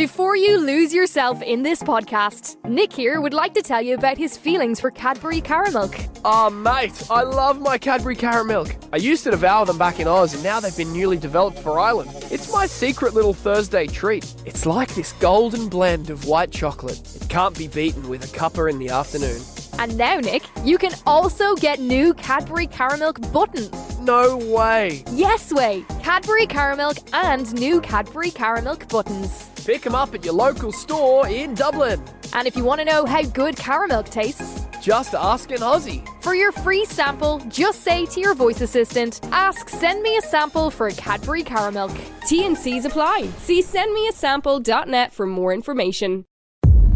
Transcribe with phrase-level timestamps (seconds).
[0.00, 4.16] Before you lose yourself in this podcast, Nick here would like to tell you about
[4.16, 6.08] his feelings for Cadbury Caramilk.
[6.24, 8.74] Oh, mate, I love my Cadbury Caramilk.
[8.94, 11.78] I used to devour them back in Oz, and now they've been newly developed for
[11.78, 12.12] Ireland.
[12.30, 14.34] It's my secret little Thursday treat.
[14.46, 16.98] It's like this golden blend of white chocolate.
[17.16, 19.42] It can't be beaten with a cuppa in the afternoon.
[19.78, 23.98] And now, Nick, you can also get new Cadbury Caramilk buttons.
[24.00, 25.04] No way.
[25.12, 25.84] Yes way!
[26.02, 29.49] Cadbury Caramilk and new Cadbury Caramilk buttons.
[29.65, 31.99] Pick them up at your local store in Dublin.
[32.33, 36.01] And if you want to know how good Caramilk tastes, Just ask an Aussie.
[36.21, 40.69] for your free sample, just say to your voice assistant, ask send me a sample
[40.69, 41.91] for Cadbury Caramilk.
[42.27, 43.27] T and C's apply.
[43.39, 46.25] See sendmeasample.net for more information.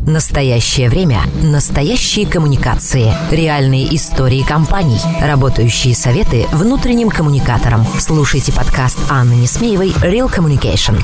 [0.05, 1.21] Настоящее время.
[1.43, 3.13] Настоящие коммуникации.
[3.31, 4.99] Реальные истории компаний.
[5.21, 7.85] Работающие советы внутренним коммуникаторам.
[7.99, 10.99] Слушайте подкаст Анны Несмеевой «Real Communication».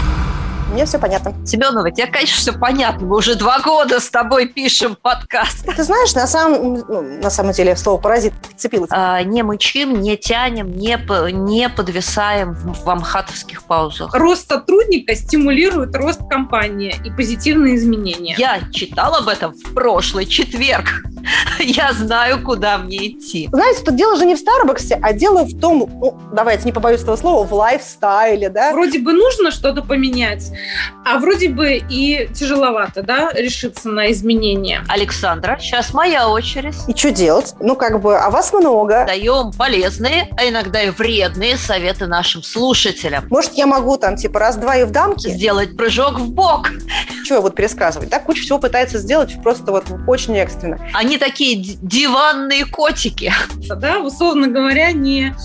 [0.71, 1.35] Мне все понятно.
[1.45, 3.07] Семенова, тебе, конечно, все понятно.
[3.07, 5.67] Мы уже два года с тобой пишем подкаст.
[5.67, 8.89] Ты знаешь, на самом, ну, на самом деле слово «паразит» прицепилось.
[8.93, 10.97] А, не мычим, не тянем, не,
[11.33, 14.15] не подвисаем в, в амхатовских паузах.
[14.15, 18.37] Рост сотрудника стимулирует рост компании и позитивные изменения.
[18.39, 21.03] Я читал об этом в прошлый четверг.
[21.59, 23.49] Я знаю, куда мне идти.
[23.53, 27.03] Знаете, тут дело же не в Старбаксе, а дело в том, ну, давайте не побоюсь
[27.03, 28.73] этого слова, в лайфстайле, да?
[28.73, 30.51] Вроде бы нужно что-то поменять,
[31.05, 34.85] а вроде бы и тяжеловато, да, решиться на изменения.
[34.89, 36.77] Александра, сейчас моя очередь.
[36.89, 37.55] И что делать?
[37.61, 39.05] Ну, как бы, а вас много.
[39.07, 43.27] Даем полезные, а иногда и вредные советы нашим слушателям.
[43.31, 45.29] Может, я могу там, типа, раз-два и в дамки?
[45.29, 46.71] Сделать прыжок в бок.
[47.25, 48.09] Что я буду пересказывать?
[48.09, 50.79] Да, куча всего пытается сделать просто вот очень экстренно.
[50.95, 53.33] Они такие диванные котики.
[53.69, 55.37] Да, условно говоря, не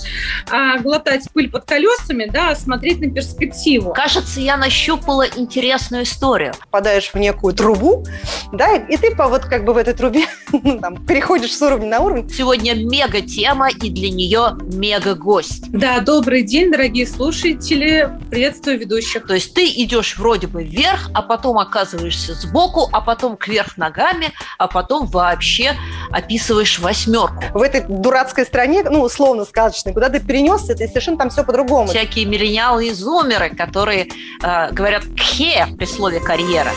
[0.49, 3.93] а, глотать пыль под колесами, да, а смотреть на перспективу.
[3.93, 6.53] Кажется, я нащупала интересную историю.
[6.59, 8.05] Попадаешь в некую трубу,
[8.51, 11.61] да, и, и ты по вот как бы в этой трубе ну, там, переходишь с
[11.61, 12.29] уровня на уровень.
[12.29, 15.69] Сегодня мега тема и для нее мега гость.
[15.69, 18.09] Да, добрый день, дорогие слушатели.
[18.31, 19.27] Приветствую ведущих.
[19.27, 24.31] То есть ты идешь вроде бы вверх, а потом оказываешься сбоку, а потом кверх ногами,
[24.57, 25.64] а потом вообще
[26.11, 27.43] описываешь восьмерку.
[27.53, 31.87] В этой дурацкой стране, ну, условно сказочной, куда ты перенесся, и совершенно там все по-другому.
[31.87, 34.07] Всякие миллениалы и зумеры, которые
[34.41, 36.71] э, говорят «кхе» при слове «карьера».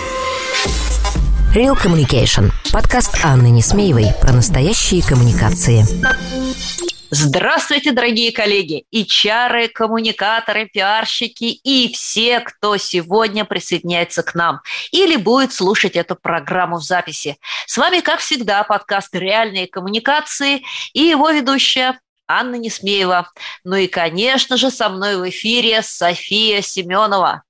[1.55, 2.51] Real Communication.
[2.73, 5.85] Подкаст Анны Несмеевой про настоящие коммуникации.
[7.11, 14.61] Здравствуйте, дорогие коллеги, и чары, коммуникаторы, пиарщики и все, кто сегодня присоединяется к нам
[14.93, 17.39] или будет слушать эту программу в записи.
[17.67, 23.31] С вами, как всегда, подкаст «Реальные коммуникации» и его ведущая Анна Несмеева.
[23.65, 27.43] Ну и, конечно же, со мной в эфире София Семенова.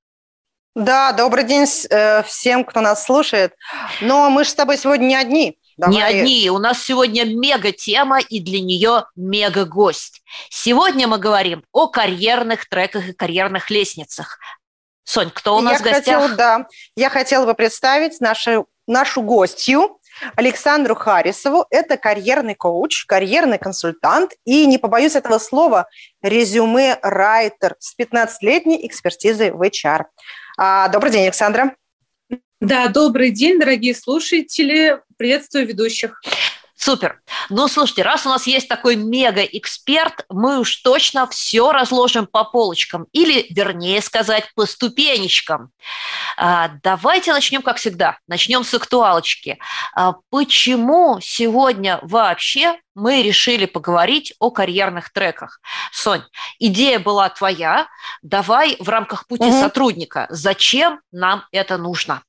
[0.76, 3.54] Да, добрый день э, всем, кто нас слушает.
[4.00, 5.58] Но мы же с тобой сегодня не одни.
[5.86, 6.50] Не Давай- одни.
[6.50, 10.22] У нас сегодня мега-тема и для нее мега-гость.
[10.50, 14.38] Сегодня мы говорим о карьерных треках и карьерных лестницах.
[15.04, 16.20] Сонь, кто у нас я в гостях?
[16.20, 19.98] Хотела, да, я хотела бы представить нашу, нашу гостью
[20.34, 21.64] Александру Харисову.
[21.70, 25.88] Это карьерный коуч, карьерный консультант и, не побоюсь этого слова,
[26.22, 30.06] резюме-райтер с 15-летней экспертизой в HR.
[30.58, 31.76] А, добрый день, Александра.
[32.60, 35.00] Да, добрый день, дорогие слушатели.
[35.16, 36.20] Приветствую ведущих.
[36.74, 37.20] Супер.
[37.50, 43.06] Ну, слушайте, раз у нас есть такой мега-эксперт, мы уж точно все разложим по полочкам.
[43.12, 45.70] Или, вернее сказать, по ступенечкам.
[46.36, 48.18] А, давайте начнем, как всегда.
[48.28, 49.58] Начнем с актуалочки.
[49.94, 55.60] А, почему сегодня вообще мы решили поговорить о карьерных треках?
[55.92, 56.22] Сонь,
[56.60, 57.88] идея была твоя.
[58.22, 59.60] Давай в рамках пути Мгм.
[59.60, 60.26] сотрудника.
[60.30, 62.22] Зачем нам это нужно?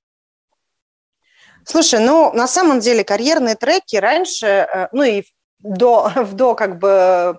[1.72, 5.24] Слушай, ну, на самом деле карьерные треки раньше, э, ну и
[5.60, 7.38] до, в до как бы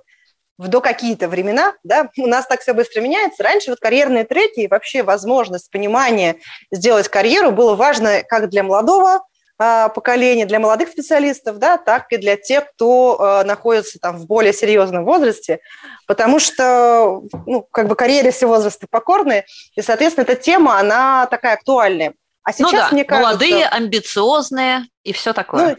[0.57, 3.43] в до какие-то времена, да, у нас так все быстро меняется.
[3.43, 6.37] Раньше вот карьерные треки и вообще возможность понимания
[6.71, 9.25] сделать карьеру было важно как для молодого
[9.59, 14.27] а, поколения, для молодых специалистов, да, так и для тех, кто а, находится там в
[14.27, 15.59] более серьезном возрасте,
[16.07, 19.45] потому что, ну, как бы карьере все возрасты покорны,
[19.75, 22.13] и, соответственно, эта тема, она такая актуальная.
[22.51, 23.29] А сейчас, ну да, мне кажется...
[23.29, 25.77] молодые, амбициозные и все такое.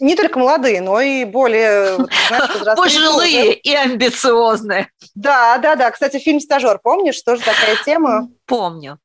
[0.00, 1.96] Ну, не только молодые, но и более
[2.28, 3.54] знаешь, Пожилые тоже.
[3.62, 4.88] и амбициозные.
[5.14, 5.90] Да, да, да.
[5.90, 7.20] Кстати, фильм «Стажер», помнишь?
[7.22, 8.28] Тоже такая тема.
[8.46, 8.98] Помню.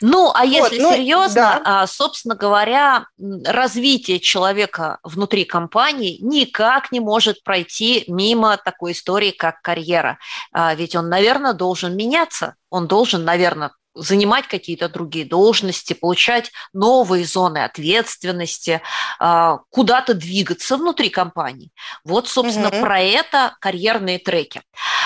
[0.00, 1.62] Ну, а если ну, серьезно, да.
[1.64, 9.62] а, собственно говоря, развитие человека внутри компании никак не может пройти мимо такой истории, как
[9.62, 10.18] карьера.
[10.52, 12.54] А, Ведь он, наверное, должен меняться.
[12.70, 18.82] Он должен, наверное, занимать какие-то другие должности, получать новые зоны ответственности,
[19.18, 21.70] а, куда-то двигаться внутри компании.
[22.04, 22.80] Вот, собственно, угу.
[22.80, 24.62] про это карьерные треки.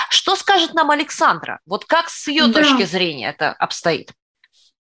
[0.09, 1.59] Что скажет нам Александра?
[1.65, 2.61] Вот как с ее да.
[2.61, 4.11] точки зрения это обстоит?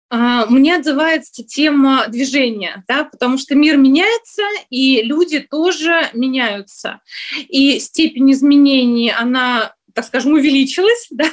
[0.09, 7.01] А, мне отзывается тема движения, да, потому что мир меняется, и люди тоже меняются.
[7.49, 11.25] И степень изменений, она так скажем, увеличилась, да?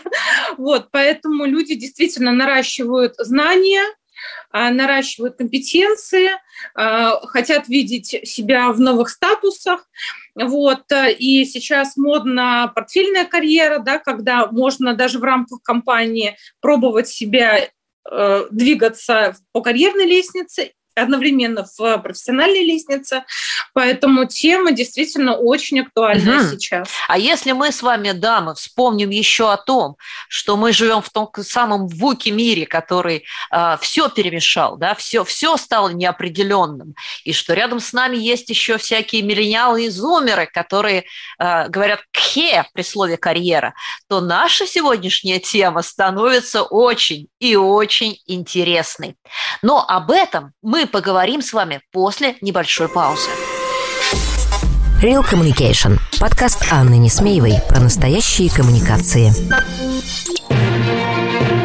[0.56, 3.82] вот, поэтому люди действительно наращивают знания,
[4.50, 6.30] а, наращивают компетенции,
[6.74, 9.88] а, хотят видеть себя в новых статусах.
[10.34, 10.84] Вот.
[11.18, 17.68] И сейчас модна портфельная карьера, да, когда можно даже в рамках компании пробовать себя
[18.10, 23.24] э, двигаться по карьерной лестнице одновременно в профессиональной лестнице.
[23.72, 26.48] Поэтому тема действительно очень актуальна угу.
[26.50, 26.88] сейчас.
[27.08, 29.96] А если мы с вами, дамы, вспомним еще о том,
[30.28, 35.24] что мы живем в том самом вуке мире, который э, а, все перемешал, да, все,
[35.24, 36.94] все стало неопределенным,
[37.24, 41.04] и что рядом с нами есть еще всякие миллениалы и зумеры, которые
[41.38, 43.74] э, говорят «кхе» при слове «карьера»,
[44.08, 49.16] то наша сегодняшняя тема становится очень и очень интересной.
[49.62, 53.28] Но об этом мы поговорим с вами после небольшой паузы.
[55.02, 55.98] Real Communication.
[56.20, 59.32] Подкаст Анны Несмеевой про настоящие коммуникации.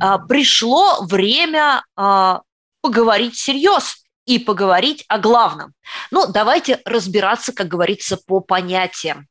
[0.00, 2.42] А, пришло время а,
[2.80, 5.72] поговорить всерьез и поговорить о главном.
[6.10, 9.26] Ну, давайте разбираться, как говорится, по понятиям.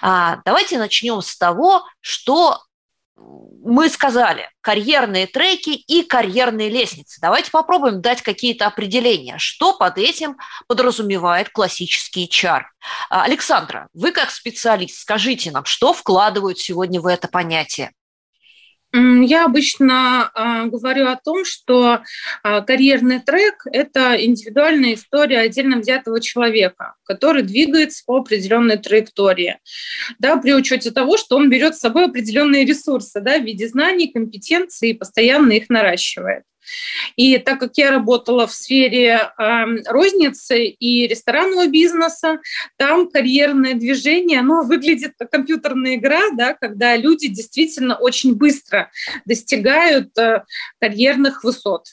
[0.00, 2.60] А, давайте начнем с того, что
[3.62, 7.20] мы сказали карьерные треки и карьерные лестницы.
[7.20, 10.36] Давайте попробуем дать какие-то определения, что под этим
[10.66, 12.62] подразумевает классический HR.
[13.10, 17.92] Александра, вы как специалист, скажите нам, что вкладывают сегодня в это понятие?
[18.92, 22.00] Я обычно э, говорю о том, что
[22.42, 29.58] э, карьерный трек– это индивидуальная история отдельно взятого человека, который двигается по определенной траектории,
[30.18, 34.08] да, при учете того, что он берет с собой определенные ресурсы да, в виде знаний,
[34.08, 36.42] компетенций и постоянно их наращивает.
[37.16, 42.38] И так как я работала в сфере э, розницы и ресторанного бизнеса,
[42.76, 48.90] там карьерное движение, оно выглядит как компьютерная игра, да, когда люди действительно очень быстро
[49.24, 50.44] достигают э,
[50.80, 51.86] карьерных высот.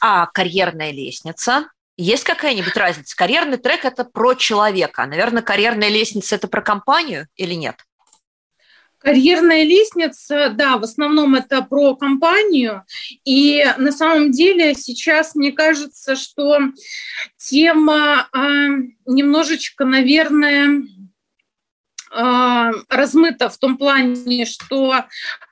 [0.00, 1.68] А карьерная лестница?
[1.96, 3.14] Есть какая-нибудь разница?
[3.14, 5.04] Карьерный трек– это про человека.
[5.04, 7.76] Наверное, карьерная лестница– это про компанию или нет?
[9.00, 12.84] Карьерная лестница, да, в основном это про компанию.
[13.24, 16.58] И на самом деле сейчас мне кажется, что
[17.38, 18.38] тема э,
[19.06, 20.82] немножечко, наверное,
[22.12, 25.04] а, размыто в том плане, что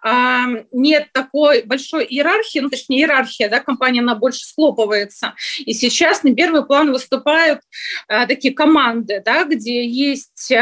[0.02, 5.34] а, нет такой большой иерархии, ну, точнее, иерархия, да, компания, она больше схлопывается.
[5.58, 7.60] И сейчас на первый план выступают
[8.08, 10.52] а, такие команды, да, где есть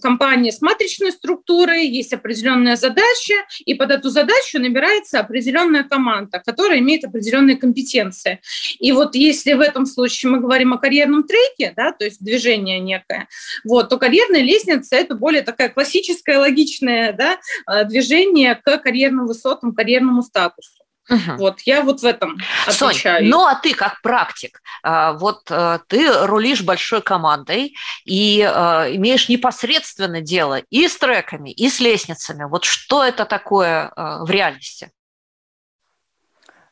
[0.00, 3.34] компания с матричной структурой, есть определенная задача,
[3.64, 8.40] и под эту задачу набирается определенная команда, которая имеет определенные компетенции.
[8.78, 12.78] И вот если в этом случае мы говорим о карьерном треке, да, то есть движение
[12.78, 13.28] некое,
[13.64, 17.38] вот, то карьерная лестница лестница– это более такая классическое, логичное да,
[17.70, 20.84] э, движение к карьерным высотам, карьерному статусу.
[21.10, 21.36] Угу.
[21.38, 23.20] Вот я вот в этом отвечаю.
[23.20, 29.28] Сонь, ну а ты как практик, э, вот э, ты рулишь большой командой и имеешь
[29.28, 32.44] непосредственно дело и с треками, и с лестницами.
[32.44, 34.90] Вот что это такое в реальности?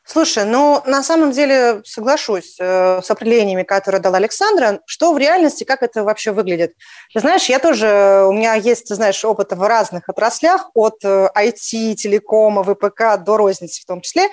[0.09, 4.79] Слушай, ну, на самом деле соглашусь э, с определениями, которые дала Александра.
[4.85, 6.75] Что в реальности, как это вообще выглядит?
[7.13, 11.33] Ты знаешь, я тоже, у меня есть, ты знаешь, опыт в разных отраслях, от IT,
[11.33, 14.29] э, телекома, ВПК до розницы в том числе.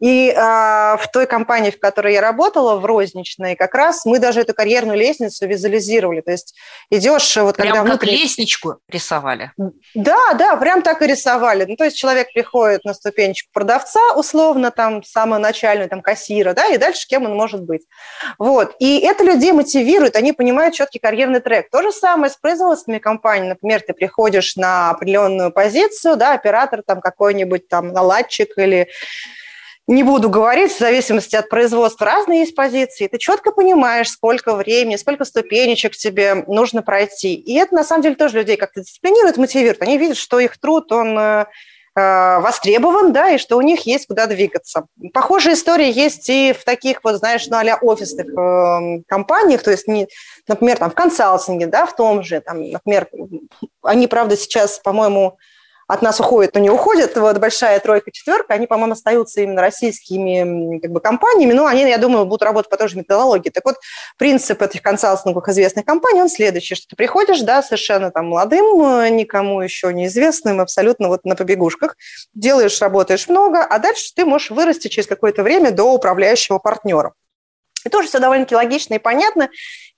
[0.00, 4.42] И э, в той компании, в которой я работала, в розничной, как раз мы даже
[4.42, 6.20] эту карьерную лестницу визуализировали.
[6.20, 6.54] То есть
[6.90, 7.36] идешь...
[7.36, 8.12] Вот, прям когда как внутри...
[8.12, 9.50] лестничку рисовали?
[9.94, 11.64] Да, да, прям так и рисовали.
[11.64, 16.52] Ну, то есть человек приходит на ступенечку продавца, условно, там, с самого начального, там, кассира,
[16.52, 17.82] да, и дальше кем он может быть.
[18.38, 18.76] Вот.
[18.78, 21.70] И это людей мотивирует, они понимают четкий карьерный трек.
[21.70, 23.48] То же самое с производственными компаниями.
[23.50, 28.88] Например, ты приходишь на определенную позицию, да, оператор там какой-нибудь там наладчик или
[29.86, 33.06] не буду говорить, в зависимости от производства разные есть позиции.
[33.06, 37.34] Ты четко понимаешь, сколько времени, сколько ступенечек тебе нужно пройти.
[37.34, 39.80] И это, на самом деле, тоже людей как-то дисциплинирует, мотивирует.
[39.80, 41.46] Они видят, что их труд, он э,
[41.96, 44.86] востребован, да, и что у них есть куда двигаться.
[45.14, 49.88] Похожая история есть и в таких вот, знаешь, ну, а офисных э, компаниях, то есть,
[49.88, 50.06] не,
[50.46, 53.08] например, там в консалтинге, да, в том же, там, например,
[53.82, 55.38] они, правда, сейчас, по-моему,
[55.88, 57.16] от нас уходят, но не уходят.
[57.16, 61.98] Вот большая тройка, четверка, они, по-моему, остаются именно российскими как бы, компаниями, но они, я
[61.98, 63.50] думаю, будут работать по той же методологии.
[63.50, 63.76] Так вот,
[64.18, 69.60] принцип этих консалтинговых известных компаний, он следующий, что ты приходишь, да, совершенно там молодым, никому
[69.60, 71.96] еще неизвестным, абсолютно вот на побегушках,
[72.34, 77.12] делаешь, работаешь много, а дальше ты можешь вырасти через какое-то время до управляющего партнера.
[77.84, 79.48] И тоже все довольно-таки логично и понятно.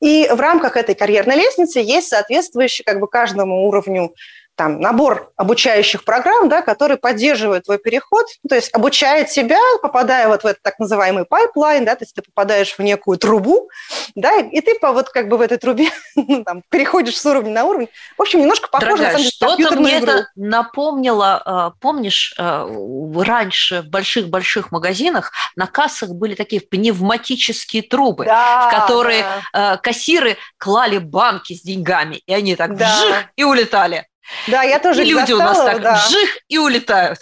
[0.01, 4.13] И в рамках этой карьерной лестницы есть соответствующий как бы каждому уровню
[4.59, 10.43] там, набор обучающих программ, да, которые поддерживают твой переход, то есть обучает тебя, попадая вот
[10.43, 13.71] в этот так называемый pipeline, да, то есть ты попадаешь в некую трубу,
[14.17, 17.53] да, и ты по, вот как бы в этой трубе ну, там, переходишь с уровня
[17.53, 17.89] на уровень.
[18.17, 20.11] В общем, немножко похоже Дорогая, на что-то мне игру.
[20.11, 22.69] это напомнило, а, помнишь, а,
[23.15, 29.77] раньше в больших-больших магазинах на кассах были такие пневматические трубы, да, в которые да.
[29.77, 32.87] кассиры клали банки с деньгами, и они так да.
[32.97, 34.08] вжих и улетали.
[34.47, 35.97] Да, я тоже и люди застала, у нас так да.
[36.09, 37.21] жих и улетают.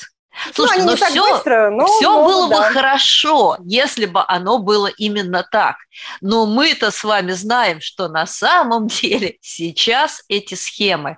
[0.54, 2.56] Слушайте, ну, но все, быстро, но, все но, было да.
[2.56, 5.76] бы хорошо, если бы оно было именно так.
[6.20, 11.16] Но мы-то с вами знаем, что на самом деле сейчас эти схемы,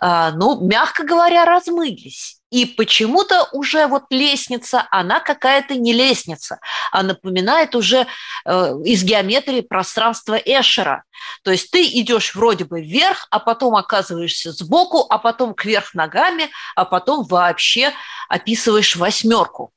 [0.00, 2.37] а, ну, мягко говоря, размылись.
[2.50, 6.58] И почему-то уже вот лестница, она какая-то не лестница,
[6.90, 8.06] а напоминает уже
[8.44, 11.04] э, из геометрии пространства Эшера.
[11.42, 16.50] То есть ты идешь вроде бы вверх, а потом оказываешься сбоку, а потом кверх ногами,
[16.74, 17.92] а потом вообще
[18.28, 19.72] описываешь восьмерку.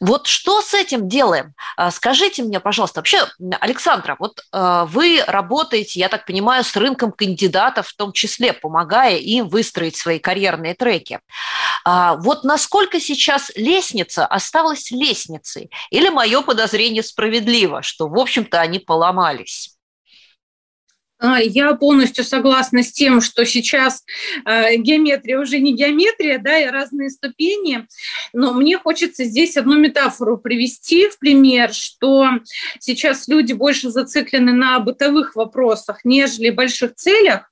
[0.00, 1.54] Вот что с этим делаем?
[1.76, 3.26] А, скажите мне, пожалуйста, вообще,
[3.60, 9.16] Александра, вот а, вы работаете, я так понимаю, с рынком кандидатов, в том числе помогая
[9.16, 11.20] им выстроить свои карьерные треки.
[11.84, 15.70] А, вот насколько сейчас лестница осталась лестницей?
[15.90, 19.75] Или мое подозрение справедливо, что, в общем-то, они поломались?
[21.18, 24.04] А, я полностью согласна с тем, что сейчас
[24.44, 27.86] э, геометрия уже не геометрия, да, и разные ступени.
[28.32, 32.28] Но мне хочется здесь одну метафору привести в пример, что
[32.80, 37.50] сейчас люди больше зациклены на бытовых вопросах, нежели больших целях.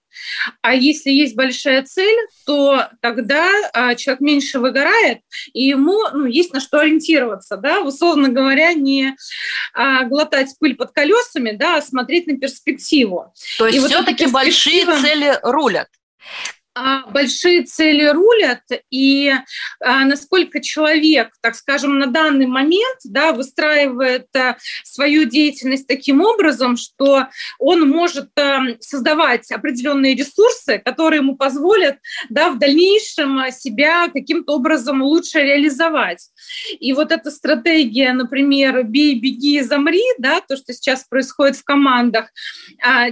[0.62, 2.16] А если есть большая цель,
[2.46, 5.20] то тогда а, человек меньше выгорает,
[5.52, 9.16] и ему ну, есть на что ориентироваться, да, условно говоря, не
[9.72, 13.32] а, глотать пыль под колесами, да, а смотреть на перспективу.
[13.58, 14.92] То есть все-таки вот перспектива...
[14.92, 15.88] большие цели рулят.
[16.76, 19.32] А, большие цели рулят, и
[19.78, 26.76] а, насколько человек, так скажем, на данный момент да, выстраивает а, свою деятельность таким образом,
[26.76, 27.28] что
[27.60, 28.30] он может
[28.80, 36.28] создавать определенные ресурсы, которые ему позволят да, в дальнейшем себя каким-то образом лучше реализовать.
[36.80, 42.30] И вот эта стратегия, например, «бей, беги, замри», да, то, что сейчас происходит в командах,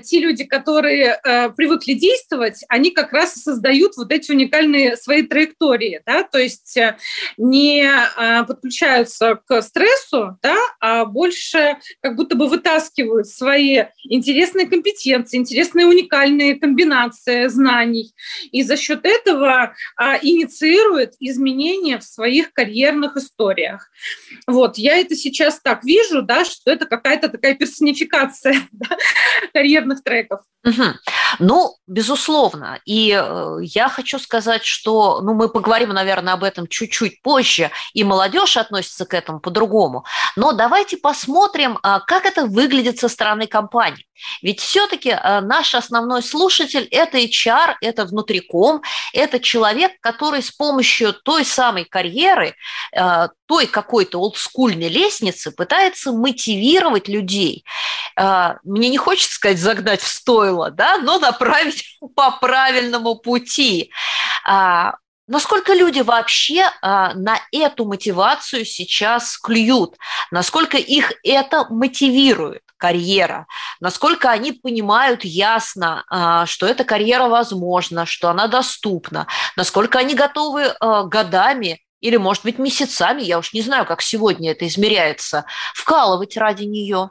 [0.03, 1.21] те люди, которые
[1.57, 6.77] привыкли действовать, они как раз и создают вот эти уникальные свои траектории, да, то есть
[6.77, 6.97] э,
[7.37, 15.37] не а, подключаются к стрессу, да, а больше как будто бы вытаскивают свои интересные компетенции,
[15.37, 18.15] интересные уникальные комбинации знаний,
[18.51, 23.91] и за счет этого а, инициируют изменения в своих карьерных историях.
[24.47, 28.97] Вот, я это сейчас так вижу, да, что это какая-то такая персонификация да,
[29.53, 30.41] карьерных треков.
[30.65, 30.85] Угу.
[31.41, 32.81] Ну, безусловно.
[32.85, 38.05] И э, я хочу сказать, что, ну, мы поговорим, наверное, об этом чуть-чуть позже, и
[38.05, 40.05] молодежь относится к этому по-другому.
[40.37, 44.07] Но давайте посмотрим, а, как это выглядит со стороны компании.
[44.43, 51.13] Ведь все-таки э, наш основной слушатель– это HR, это внутриком, это человек, который с помощью
[51.13, 52.55] той самой карьеры,
[52.93, 57.65] э, той какой-то олдскульной лестницы пытается мотивировать людей.
[58.17, 63.91] Мне не хочется сказать загнать в стойло, да, но направить по правильному пути.
[64.45, 64.95] А,
[65.27, 69.97] насколько люди вообще а, на эту мотивацию сейчас клюют?
[70.31, 72.63] Насколько их это мотивирует?
[72.83, 73.47] Карьера,
[73.79, 80.75] насколько они понимают ясно, а, что эта карьера возможна, что она доступна, насколько они готовы
[81.05, 86.65] годами или, может быть, месяцами, я уж не знаю, как сегодня это измеряется, вкалывать ради
[86.65, 87.11] нее.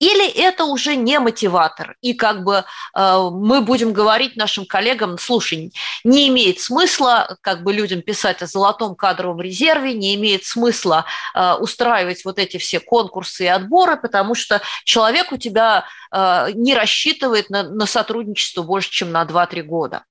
[0.00, 2.64] Или это уже не мотиватор, и как бы
[2.96, 5.72] э, мы будем говорить нашим коллегам, слушай,
[6.04, 11.04] не имеет смысла как бы людям писать о золотом кадровом резерве, не имеет смысла
[11.34, 16.74] э, устраивать вот эти все конкурсы и отборы, потому что человек у тебя э, не
[16.74, 20.04] рассчитывает на, на сотрудничество больше, чем на 2-3 года.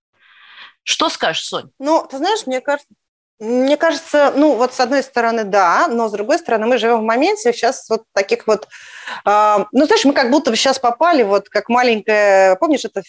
[0.84, 1.72] Что скажешь, Сонь?
[1.80, 2.94] Ну, ты знаешь, мне кажется,
[3.40, 7.04] мне кажется, ну вот с одной стороны, да, но с другой стороны, мы живем в
[7.04, 8.68] моменте сейчас вот таких вот,
[9.26, 13.02] э, ну знаешь, мы как будто бы сейчас попали вот как маленькая, помнишь, это,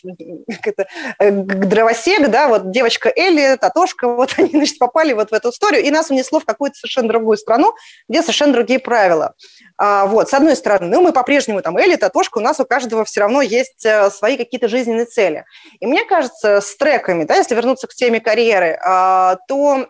[0.62, 0.86] это
[1.18, 5.82] э, дровосек, да, вот девочка Элли, Татошка, вот они, значит, попали вот в эту историю,
[5.82, 7.74] и нас унесло в какую-то совершенно другую страну,
[8.08, 9.34] где совершенно другие правила.
[9.78, 13.04] А, вот, с одной стороны, ну мы по-прежнему там Элли, Татошка, у нас у каждого
[13.04, 15.44] все равно есть э, свои какие-то жизненные цели.
[15.80, 19.86] И мне кажется, с треками, да, если вернуться к теме карьеры, а, то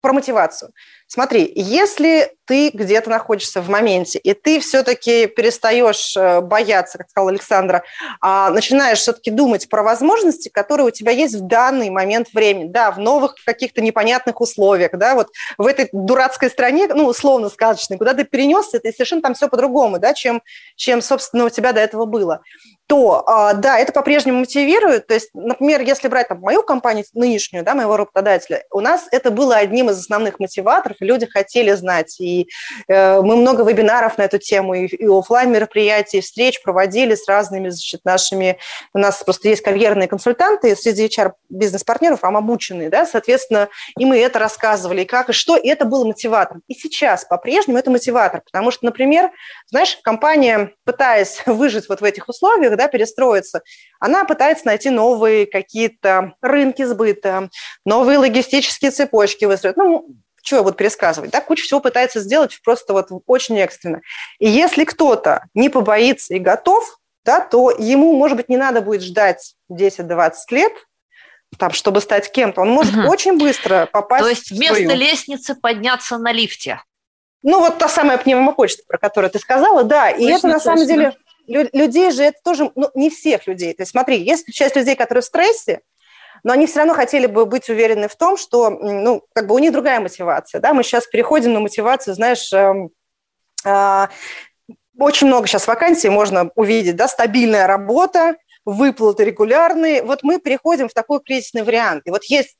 [0.00, 0.72] про мотивацию.
[1.06, 7.30] Смотри, если ты где-то находишься в моменте, и ты все-таки перестаешь э, бояться, как сказала
[7.30, 7.82] Александра,
[8.20, 12.90] а начинаешь все-таки думать про возможности, которые у тебя есть в данный момент времени, да,
[12.90, 18.12] в новых каких-то непонятных условиях, да, вот в этой дурацкой стране, ну, условно сказочной, куда
[18.12, 20.42] ты перенесся, ты совершенно там все по-другому, да, чем,
[20.76, 22.42] чем, собственно, у тебя до этого было
[22.92, 25.06] то а, да, это по-прежнему мотивирует.
[25.06, 29.30] То есть, например, если брать там, мою компанию нынешнюю, да, моего работодателя, у нас это
[29.30, 32.20] было одним из основных мотиваторов, люди хотели знать.
[32.20, 32.41] И
[32.88, 37.68] э, мы много вебинаров на эту тему, и, и офлайн мероприятий, встреч проводили с разными
[37.68, 38.58] значит, нашими...
[38.94, 43.68] У нас просто есть карьерные консультанты среди HR-бизнес-партнеров, там обученные, да, соответственно,
[43.98, 46.62] и мы это рассказывали, и как, и что, и это было мотиватором.
[46.68, 49.30] И сейчас по-прежнему это мотиватор, потому что, например,
[49.66, 53.62] знаешь, компания, пытаясь выжить вот в этих условиях, да, перестроиться,
[54.00, 57.50] она пытается найти новые какие-то рынки сбыта,
[57.84, 59.76] новые логистические цепочки выстроить.
[59.76, 60.08] Ну,
[60.42, 64.00] что я буду пересказывать, да, куча всего пытается сделать просто вот очень экстренно.
[64.38, 69.02] И если кто-то не побоится и готов, да, то ему, может быть, не надо будет
[69.02, 70.72] ждать 10-20 лет,
[71.58, 72.62] там, чтобы стать кем-то.
[72.62, 73.08] Он может угу.
[73.08, 74.90] очень быстро попасть То есть вместо свою...
[74.90, 76.82] лестницы подняться на лифте.
[77.42, 80.10] Ну, вот та самая пневмопочта, про которую ты сказала, да.
[80.10, 80.76] И точно, это на точно.
[80.76, 83.74] самом деле людей же это тоже, ну, не всех людей.
[83.74, 85.80] То есть смотри, есть часть людей, которые в стрессе,
[86.44, 89.58] но они все равно хотели бы быть уверены в том, что, ну, как бы у
[89.58, 92.74] них другая мотивация, да, мы сейчас переходим на мотивацию, знаешь, э,
[93.64, 94.06] э,
[94.98, 100.94] очень много сейчас вакансий можно увидеть, да, стабильная работа, выплаты регулярные, вот мы переходим в
[100.94, 102.02] такой кризисный вариант.
[102.06, 102.56] И вот есть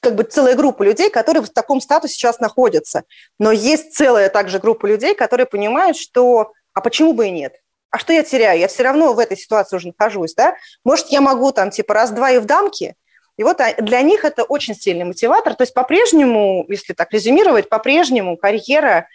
[0.00, 3.04] как бы целая группа людей, которые в таком статусе сейчас находятся.
[3.38, 7.54] Но есть целая также группа людей, которые понимают, что а почему бы и нет?
[7.94, 8.58] а что я теряю?
[8.58, 10.56] Я все равно в этой ситуации уже нахожусь, да?
[10.84, 12.96] Может, я могу там типа раз-два и в дамке?
[13.36, 15.54] И вот а, для них это очень сильный мотиватор.
[15.54, 19.08] То есть по-прежнему, если так резюмировать, по-прежнему карьера,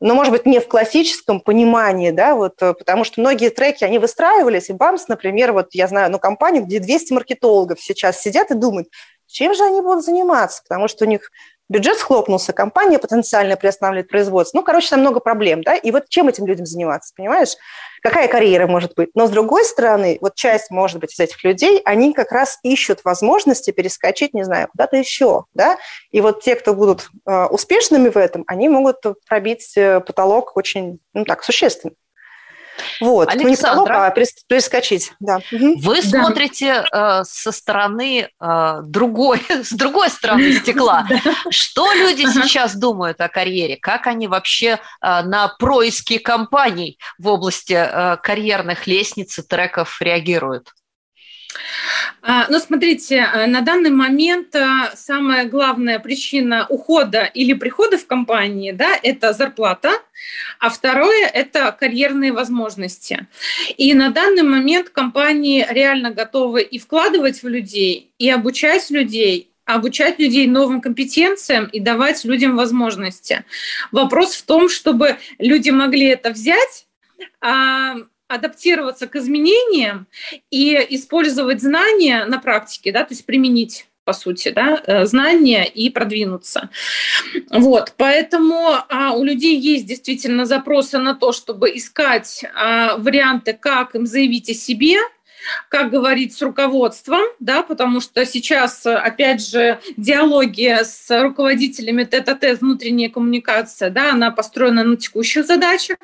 [0.00, 3.98] но, может быть, не в классическом понимании, да, вот, э, потому что многие треки, они
[3.98, 8.54] выстраивались, и БАМС, например, вот я знаю, ну, компанию, где 200 маркетологов сейчас сидят и
[8.54, 8.88] думают,
[9.26, 11.30] чем же они будут заниматься, потому что у них
[11.70, 14.58] бюджет схлопнулся, компания потенциально приостанавливает производство.
[14.58, 17.54] Ну, короче, там много проблем, да, и вот чем этим людям заниматься, понимаешь?
[18.02, 19.10] Какая карьера может быть?
[19.14, 23.04] Но, с другой стороны, вот часть, может быть, из этих людей, они как раз ищут
[23.04, 25.78] возможности перескочить, не знаю, куда-то еще, да,
[26.10, 28.96] и вот те, кто будут э, успешными в этом, они могут
[29.28, 31.94] пробить э, потолок очень, ну, так, существенно.
[33.00, 34.10] Вот, Александра, ну, не а
[34.48, 35.12] перескочить.
[35.20, 35.40] Да.
[35.50, 36.02] Вы да.
[36.02, 41.06] смотрите э, со стороны э, другой, с другой стороны стекла.
[41.50, 43.76] Что люди сейчас думают о карьере?
[43.76, 50.72] Как они вообще э, на происки компаний в области э, карьерных лестниц и треков реагируют?
[52.22, 58.06] А, ну, смотрите, э, на данный момент э, самая главная причина ухода или прихода в
[58.06, 59.90] компании, да, это зарплата,
[60.58, 63.26] а второе– это карьерные возможности.
[63.78, 70.18] И на данный момент компании реально готовы и вкладывать в людей, и обучать людей, обучать
[70.18, 73.44] людей новым компетенциям и давать людям возможности.
[73.92, 76.86] Вопрос в том, чтобы люди могли это взять,
[77.40, 77.96] а,
[78.30, 80.06] адаптироваться к изменениям
[80.50, 85.88] и использовать знания на практике, да, то есть применить по сути, да, э, знания и
[85.90, 86.70] продвинуться.
[87.50, 93.94] Вот, поэтому а, у людей есть действительно запросы на то, чтобы искать а, варианты, как
[93.94, 94.96] им заявить о себе,
[95.68, 103.10] как говорить с руководством, да, потому что сейчас, опять же, диалоги с руководителями тет-а-тет, внутренняя
[103.10, 105.96] коммуникация, да, она построена на текущих задачах.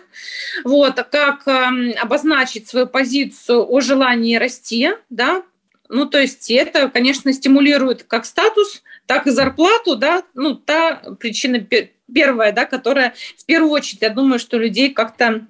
[0.65, 5.43] Вот, как э, обозначить свою позицию о желании расти, да,
[5.89, 11.65] Ну, то есть это, конечно, стимулирует как статус, так и зарплату, да, ну, та причина
[12.13, 15.47] первая, да, которая в первую очередь, я думаю, что людей как-то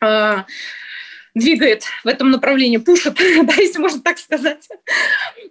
[0.00, 0.36] э,
[1.38, 4.68] двигает в этом направлении, пушит, да, если можно так сказать.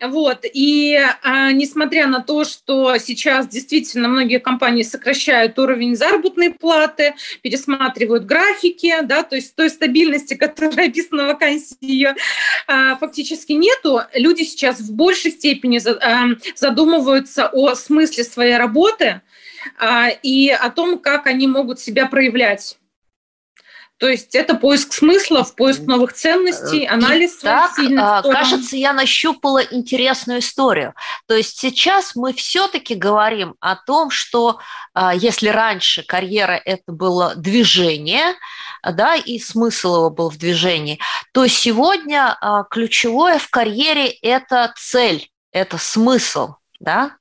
[0.02, 0.39] Вот.
[0.43, 8.26] И а, несмотря на то, что сейчас действительно многие компании сокращают уровень заработной платы, пересматривают
[8.26, 12.15] графики, да, то есть той стабильности, которая описана в вакансии, ее
[12.67, 19.21] а, фактически нету, люди сейчас в большей степени за, а, задумываются о смысле своей работы
[19.80, 22.78] а, и о том, как они могут себя проявлять.
[23.98, 28.36] То есть это поиск смыслов, поиск новых ценностей, э, анализ так, своих сильных а, сторон.
[28.36, 30.94] Кажется, я нащупала интересную историю.
[31.28, 34.60] То есть сейчас мы все-таки говорим о том, что
[34.94, 38.36] а, если раньше карьера это было движение,
[38.84, 41.00] да, и смысл его был в движении,
[41.34, 42.38] то сегодня
[42.70, 47.18] ключевое в карьере это цель, это смысл, да?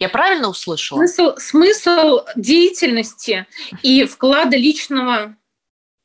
[0.00, 0.98] Я правильно услышала?
[0.98, 3.46] Смысл, смысл деятельности
[3.82, 5.36] и вклада личного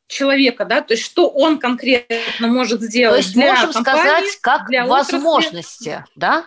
[0.07, 3.15] человека, да, то есть что он конкретно может сделать.
[3.15, 6.11] То есть для можем компании, сказать, как для возможности, отрасли.
[6.15, 6.45] да?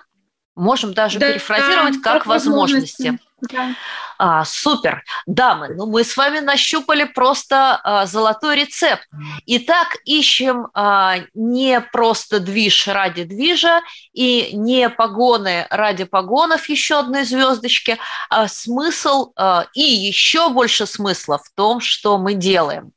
[0.55, 3.19] Можем даже да, перефразировать как, как возможности.
[3.53, 3.75] Да.
[4.19, 5.05] А, супер.
[5.27, 9.07] Дамы, ну мы с вами нащупали просто а, золотой рецепт.
[9.45, 13.83] Итак, ищем а, не просто движ ради движа
[14.15, 17.99] и не погоны ради погонов еще одной звездочки,
[18.31, 22.93] а смысл а, и еще больше смысла в том, что мы делаем.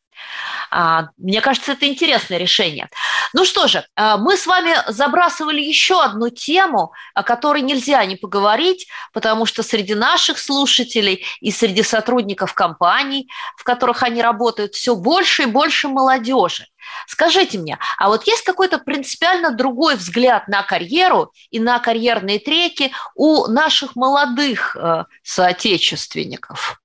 [0.72, 2.90] А, мне кажется, это интересное решение.
[3.34, 8.16] Ну что же, а, мы с вами забрасывали еще одну тему, о которой нельзя не
[8.16, 14.96] поговорить, потому что среди наших слушателей и среди сотрудников компаний, в которых они работают, все
[14.96, 16.68] больше и больше молодежи.
[17.08, 22.92] Скажите мне, а вот есть какой-то принципиально другой взгляд на карьеру и на карьерные треки
[23.16, 26.82] у наших молодых э, соотечественников?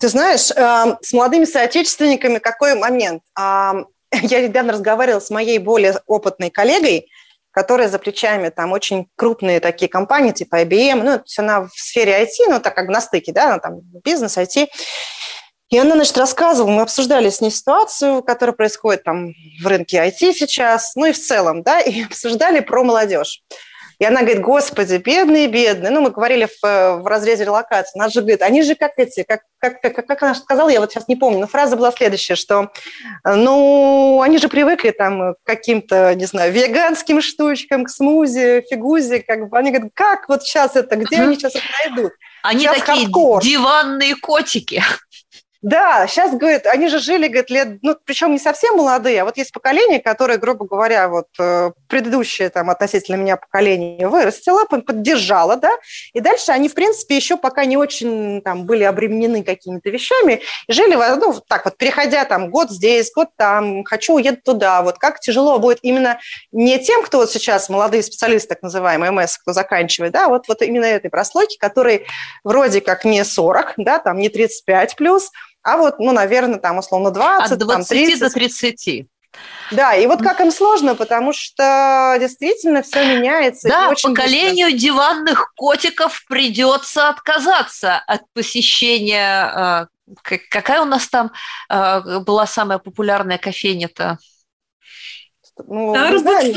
[0.00, 3.22] Ты знаешь, э, с молодыми соотечественниками какой момент?
[3.36, 7.06] Я недавно разговаривала с моей более опытной коллегой,
[7.50, 11.70] которая за плечами там очень крупные такие компании, типа IBM, ну, то есть она в
[11.74, 14.68] сфере IT, ну, так как на стыке, да, она там бизнес, IT.
[15.68, 20.32] И она, значит, рассказывала, мы обсуждали с ней ситуацию, которая происходит там в рынке IT
[20.32, 23.42] сейчас, ну и в целом, да, и обсуждали про молодежь.
[24.00, 25.90] И она говорит, господи, бедные, бедные.
[25.90, 27.98] Ну, мы говорили в, в разрезе релокации.
[27.98, 30.90] Она же говорит, они же как эти, как, как, как, как она сказала, я вот
[30.90, 32.72] сейчас не помню, но фраза была следующая, что,
[33.24, 39.50] ну, они же привыкли там к каким-то, не знаю, веганским штучкам, к смузи, фигузе, как
[39.50, 39.58] бы.
[39.58, 42.12] Они говорят, как вот сейчас это, где они сейчас это найдут?
[42.42, 43.42] Они сейчас такие хардкор.
[43.42, 44.82] диванные котики.
[45.62, 49.36] Да, сейчас, говорит, они же жили, говорит, лет, ну, причем не совсем молодые, а вот
[49.36, 55.70] есть поколение, которое, грубо говоря, вот э, предыдущее там относительно меня поколение вырастило, поддержало, да,
[56.14, 60.94] и дальше они, в принципе, еще пока не очень там были обременены какими-то вещами, жили,
[60.94, 65.58] ну, так вот, переходя там год здесь, год там, хочу, уеду туда, вот как тяжело
[65.58, 66.20] будет именно
[66.52, 70.62] не тем, кто вот сейчас, молодые специалисты, так называемые МС, кто заканчивает, да, вот, вот
[70.62, 72.06] именно этой прослойки, которые
[72.44, 75.30] вроде как не 40, да, там не 35 плюс,
[75.62, 78.20] а вот, ну, наверное, там условно 20, От 20 там, 30.
[78.20, 79.06] до 30.
[79.70, 83.68] Да, и вот как им сложно, потому что действительно все меняется.
[83.68, 84.80] Да, очень поколению быстро.
[84.80, 89.86] диванных котиков придется отказаться от посещения.
[90.26, 91.30] Э, какая у нас там
[91.68, 94.18] э, была самая популярная кофейня-то?
[95.66, 96.56] Ну, Starbucks.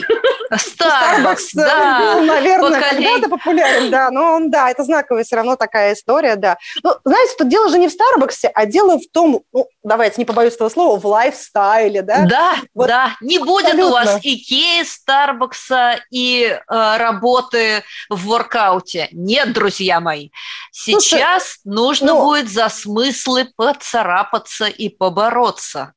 [0.52, 2.00] Starbucks, да.
[2.00, 6.58] Был, наверное, когда-то популярен, да, но он, да, это знаковая все равно такая история, да.
[6.84, 10.26] Ну, знаете, тут дело же не в Старбаксе, а дело в том, ну, давайте, не
[10.26, 12.26] побоюсь этого слова, в лайфстайле, да?
[12.26, 19.10] Да, вот да, не будет у вас Икеи, Старбакса и э, работы в воркауте.
[19.12, 20.30] Нет, друзья мои.
[20.72, 25.94] Сейчас Слушай, нужно ну, будет за смыслы поцарапаться и побороться.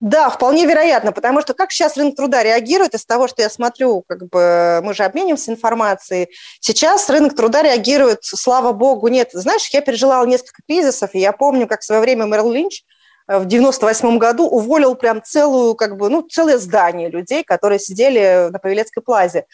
[0.00, 4.04] Да, вполне вероятно, потому что как сейчас рынок труда реагирует из того, что я смотрю,
[4.06, 6.28] как бы мы же обмениваемся информацией.
[6.60, 9.30] Сейчас рынок труда реагирует, слава богу, нет.
[9.32, 12.82] Знаешь, я пережила несколько кризисов, и я помню, как в свое время Мэрил Линч
[13.26, 18.50] э, в 98 году уволил прям целую, как бы, ну, целое здание людей, которые сидели
[18.50, 19.46] на Павелецкой плазе.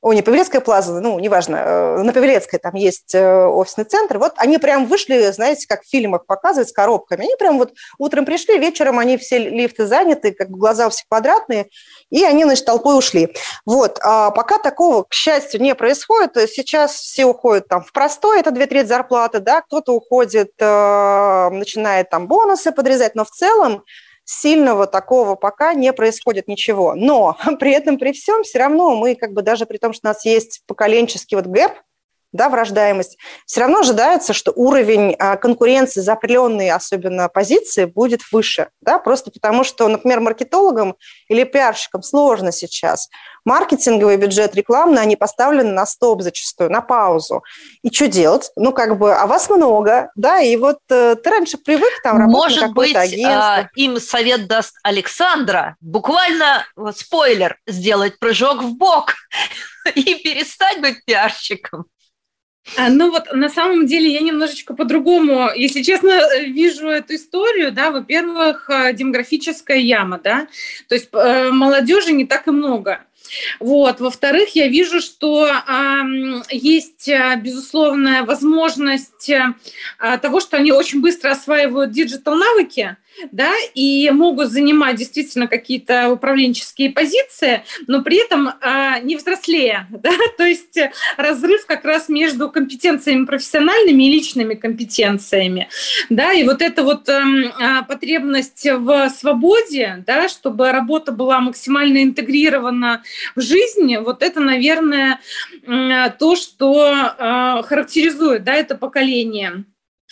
[0.00, 4.18] О, не Павелецкая плаза, ну, неважно, э, на Павелецкой там есть э, офисный центр.
[4.18, 7.22] Вот они прям вышли, знаете, как в фильмах показывают, с коробками.
[7.22, 11.08] Они прям вот утром пришли, вечером они все лифты заняты, как бы глаза у всех
[11.08, 11.66] квадратные,
[12.10, 13.34] и они, значит, толпой ушли.
[13.66, 16.36] Вот, а пока такого, к счастью, не происходит.
[16.48, 22.08] Сейчас все уходят там в простой, это две трети зарплаты, да, кто-то уходит, э, начинает
[22.08, 23.82] там бонусы подрезать, но в целом
[24.28, 26.94] сильного такого пока не происходит ничего.
[26.94, 30.10] Но при этом, при всем, все равно мы как бы даже при том, что у
[30.10, 31.72] нас есть поколенческий вот гэп,
[32.32, 38.68] да, враждаемость, все равно ожидается, что уровень а, конкуренции за определенные, особенно позиции, будет выше,
[38.80, 40.96] да, просто потому что, например, маркетологам
[41.28, 43.08] или пиарщикам сложно сейчас.
[43.44, 47.42] Маркетинговый бюджет рекламный, они поставлены на стоп зачастую, на паузу.
[47.82, 48.50] И что делать?
[48.56, 52.60] Ну, как бы, а вас много, да, и вот э, ты раньше привык там работать
[52.60, 59.14] Может быть, а, им совет даст Александра, буквально, вот, спойлер, сделать прыжок в бок
[59.94, 61.86] и перестать быть пиарщиком.
[62.76, 67.90] А, ну вот на самом деле я немножечко по-другому, если честно, вижу эту историю, да,
[67.90, 70.48] во-первых, э, демографическая яма, да,
[70.88, 73.00] то есть э, молодежи не так и много.
[73.60, 74.00] Вот.
[74.00, 76.02] Во-вторых, я вижу, что э,
[76.50, 79.54] есть безусловная возможность э,
[80.22, 82.96] того, что они очень быстро осваивают digital навыки,
[83.32, 90.12] да, и могут занимать действительно какие-то управленческие позиции, но при этом а, не взрослее, да,
[90.36, 90.78] то есть
[91.16, 95.68] разрыв как раз между компетенциями профессиональными и личными компетенциями,
[96.08, 103.02] да, и вот эта вот а, потребность в свободе, да, чтобы работа была максимально интегрирована
[103.34, 105.20] в жизнь, вот это, наверное,
[106.18, 109.64] то, что а, характеризует, да, это поколение.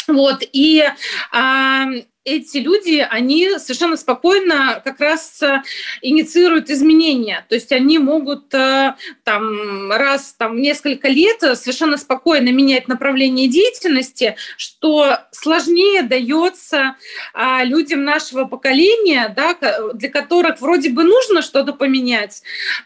[0.08, 0.84] Вот, и
[1.32, 1.86] а,
[2.26, 5.62] эти люди, они совершенно спокойно как раз э,
[6.02, 7.46] инициируют изменения.
[7.48, 14.34] То есть они могут э, там, раз там, несколько лет совершенно спокойно менять направление деятельности,
[14.56, 16.96] что сложнее дается
[17.32, 19.56] а, людям нашего поколения, да,
[19.94, 22.42] для которых вроде бы нужно что-то поменять,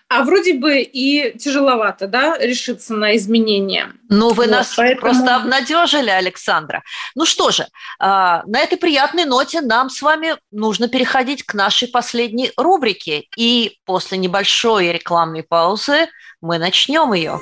[0.08, 3.94] а вроде бы и тяжеловато да, решиться на изменения.
[4.10, 5.00] Ну, вы вот, нас поэтому...
[5.00, 6.82] просто обнадежили, Александра.
[7.14, 7.66] Ну что же,
[7.98, 13.24] а, на этой приятной ноте нам с вами нужно переходить к нашей последней рубрике.
[13.36, 16.08] И после небольшой рекламной паузы
[16.42, 17.40] мы начнем ее.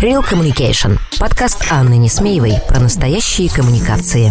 [0.00, 0.96] Real Communication.
[1.18, 4.30] Подкаст Анны Несмеевой про настоящие коммуникации.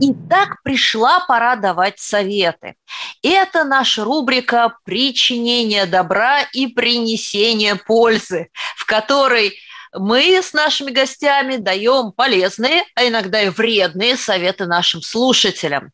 [0.00, 2.74] И так пришла пора давать советы.
[3.22, 9.54] Это наша рубрика «Причинение добра и принесение пользы», в которой
[9.98, 15.90] мы с нашими гостями даем полезные, а иногда и вредные советы нашим слушателям.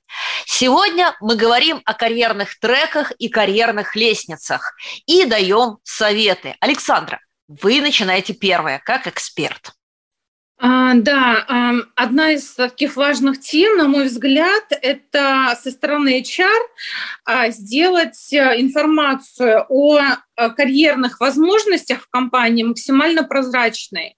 [0.47, 4.75] Сегодня мы говорим о карьерных треках и карьерных лестницах
[5.07, 6.57] и даем советы.
[6.61, 9.73] Александра, вы начинаете первое, как эксперт.
[10.65, 16.61] А, да, одна из таких важных тем, на мой взгляд, это со стороны HR
[17.25, 20.01] а, сделать э, информацию о
[20.37, 24.17] карьерных возможностях в компании максимально прозрачной.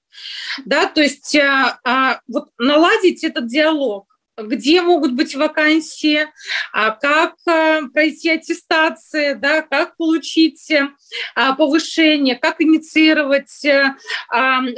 [0.66, 6.27] Да, то есть э, а, вот наладить этот диалог где могут быть вакансии,
[6.73, 10.88] а как э, пройти аттестации, да, как получить э,
[11.57, 13.94] повышение, как инициировать э,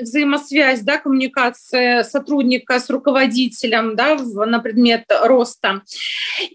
[0.00, 5.82] взаимосвязь, да, коммуникация сотрудника с руководителем да, на предмет роста.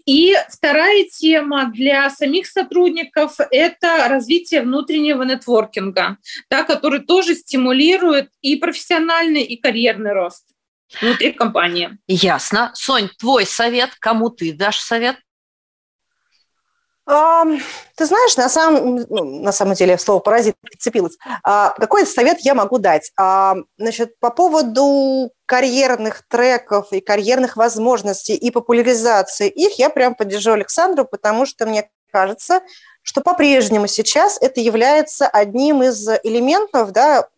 [0.06, 6.18] И вторая тема для самих сотрудников– это развитие внутреннего нетворкинга,
[6.50, 10.51] да, который тоже стимулирует и профессиональный, и карьерный рост
[11.00, 11.98] внутри компании.
[12.06, 12.70] Ясно.
[12.74, 15.16] Сонь, твой совет, кому ты дашь совет?
[17.04, 21.18] Ты знаешь, на самом, ну, на самом деле слово «паразит» прицепилось.
[21.42, 23.10] А, какой совет я могу дать?
[23.18, 30.52] А, значит, по поводу карьерных треков и карьерных возможностей и популяризации их, я прям поддержу
[30.52, 32.60] Александру, потому что мне кажется,
[33.02, 37.28] что по-прежнему сейчас это является одним из элементов да,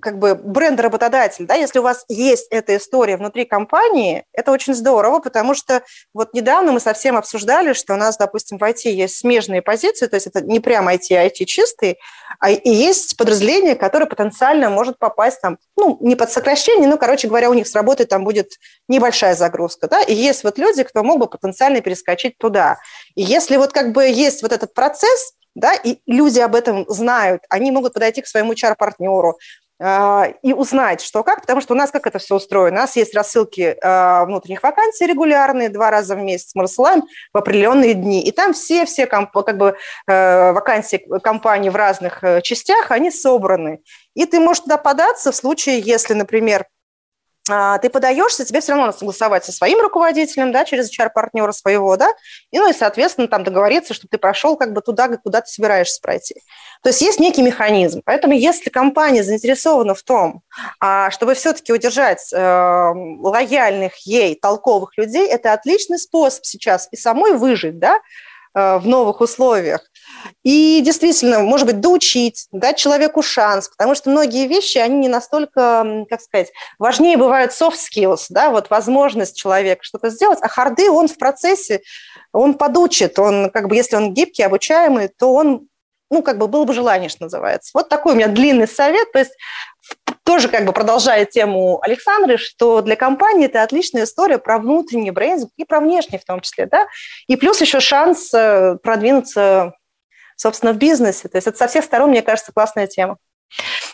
[0.00, 5.20] как бы бренд-работодатель, да, если у вас есть эта история внутри компании, это очень здорово,
[5.20, 5.82] потому что
[6.14, 10.16] вот недавно мы совсем обсуждали, что у нас, допустим, в IT есть смежные позиции, то
[10.16, 11.98] есть это не прям IT, а IT чистый,
[12.40, 17.28] а и есть подразделение, которое потенциально может попасть там, ну, не под сокращение, но, короче
[17.28, 18.52] говоря, у них с работы там будет
[18.88, 22.78] небольшая загрузка, да, и есть вот люди, кто мог бы потенциально перескочить туда.
[23.14, 27.42] И если вот как бы есть вот этот процесс, да, и люди об этом знают,
[27.48, 29.34] они могут подойти к своему HR-партнеру, а,
[29.80, 32.78] и узнать, что как, потому что у нас как это все устроено.
[32.78, 37.36] У нас есть рассылки а, внутренних вакансий регулярные, два раза в месяц мы рассылаем в
[37.38, 38.22] определенные дни.
[38.22, 43.80] И там все-все как бы, э, вакансии компании в разных э, частях, они собраны.
[44.14, 46.81] И ты можешь туда податься в случае, если, например, а,
[47.44, 52.08] ты подаешься, тебе все равно надо согласовать со своим руководителем, да, через HR-партнера своего, да,
[52.50, 56.00] и, ну и, соответственно, там договориться, чтобы ты прошел как бы туда, куда ты собираешься
[56.00, 56.36] пройти.
[56.82, 58.02] То есть есть некий механизм.
[58.04, 60.42] Поэтому если компания заинтересована в том,
[60.80, 67.36] а, чтобы все-таки удержать э, лояльных ей, толковых людей, это отличный способ сейчас и самой
[67.36, 68.00] выжить, да,
[68.54, 69.82] э, в новых условиях.
[70.42, 76.04] И действительно, может быть, доучить, дать человеку шанс, потому что многие вещи, они не настолько,
[76.08, 81.08] как сказать, важнее бывают soft skills, да, вот возможность человека что-то сделать, а харды он
[81.08, 81.82] в процессе,
[82.32, 85.68] он подучит, он, как бы, если он гибкий, обучаемый, то он
[86.10, 87.70] ну, как бы было бы желание, что называется.
[87.72, 89.10] Вот такой у меня длинный совет.
[89.12, 89.32] То есть
[90.24, 95.50] тоже как бы продолжая тему Александры, что для компании это отличная история про внутренний брендинг
[95.56, 96.86] и про внешний в том числе, да,
[97.26, 99.72] и плюс еще шанс э, продвинуться
[100.42, 101.28] собственно, в бизнесе.
[101.28, 103.16] То есть это со всех сторон, мне кажется, классная тема.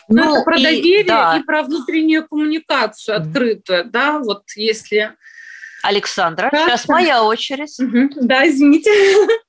[0.07, 1.37] Ну, ну это про и, доверие да.
[1.37, 5.15] и про внутреннюю коммуникацию открытую, да, вот если
[5.83, 7.75] Александра, да, сейчас моя очередь.
[8.15, 8.91] Да, извините.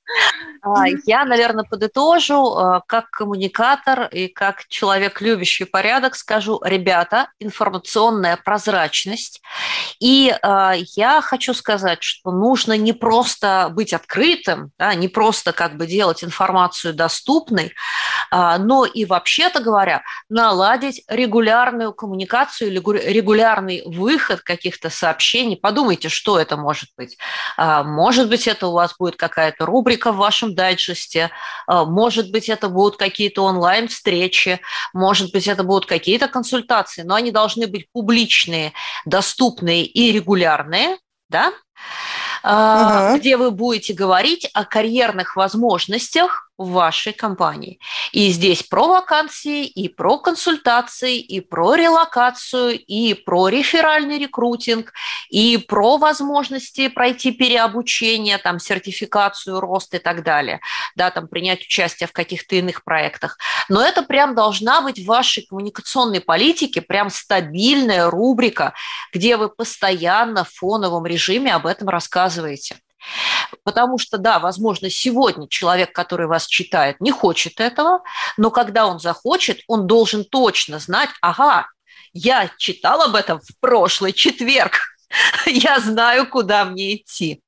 [0.63, 8.37] А, я, наверное, подытожу, а, как коммуникатор и как человек, любящий порядок, скажу, ребята, информационная
[8.37, 9.41] прозрачность.
[9.99, 15.77] И а, я хочу сказать, что нужно не просто быть открытым, да, не просто как
[15.77, 17.73] бы делать информацию доступной,
[18.31, 22.79] но и, вообще-то говоря, наладить регулярную коммуникацию или
[23.11, 25.57] регулярный выход каких-то сообщений.
[25.57, 27.17] Подумайте, что это может быть.
[27.57, 31.31] Может быть, это у вас будет какая-то рубрика в вашем дайджесте,
[31.67, 34.61] может быть, это будут какие-то онлайн-встречи,
[34.93, 38.73] может быть, это будут какие-то консультации, но они должны быть публичные,
[39.05, 40.97] доступные и регулярные,
[41.29, 41.53] да,
[42.43, 43.17] угу.
[43.17, 47.79] где вы будете говорить о карьерных возможностях в вашей компании.
[48.11, 54.93] И здесь про вакансии, и про консультации, и про релокацию, и про реферальный рекрутинг,
[55.29, 60.59] и про возможности пройти переобучение, там, сертификацию, рост и так далее,
[60.95, 63.37] да, там, принять участие в каких-то иных проектах.
[63.69, 68.73] Но это прям должна быть в вашей коммуникационной политике прям стабильная рубрика,
[69.13, 72.77] где вы постоянно в фоновом режиме об этом рассказываете.
[73.63, 78.01] Потому что, да, возможно, сегодня человек, который вас читает, не хочет этого,
[78.37, 81.67] но когда он захочет, он должен точно знать, ага,
[82.13, 84.79] я читал об этом в прошлый четверг,
[85.45, 87.41] я знаю, куда мне идти.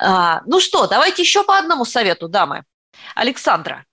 [0.00, 2.64] А, ну что, давайте еще по одному совету, дамы.
[3.14, 3.84] Александра,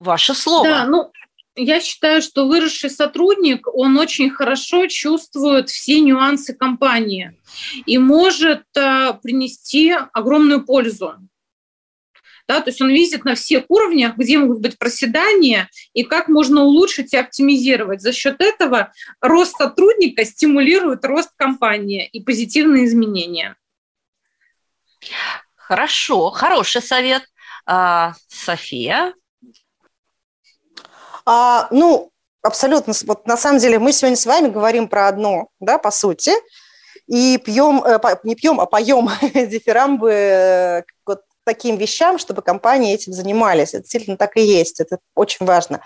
[0.00, 0.68] ваше слово.
[0.68, 1.12] Да, ну,
[1.56, 7.38] я считаю, что выросший сотрудник, он очень хорошо чувствует все нюансы компании
[7.86, 11.14] и может э, принести огромную пользу.
[12.46, 16.62] Да, то есть он видит на всех уровнях, где могут быть проседания и как можно
[16.62, 18.02] улучшить и оптимизировать.
[18.02, 23.56] За счет этого рост сотрудника стимулирует рост компании и позитивные изменения.
[25.54, 27.22] Хорошо, хороший совет.
[27.66, 29.14] А, София,
[31.26, 32.10] а, ну,
[32.42, 32.92] абсолютно.
[33.06, 36.32] Вот на самом деле мы сегодня с вами говорим про одно, да, по сути,
[37.06, 43.12] и пьем, э, не пьем, а поем дифирамбы э, вот таким вещам, чтобы компании этим
[43.12, 43.74] занимались.
[43.74, 45.82] Это действительно так и есть, это очень важно.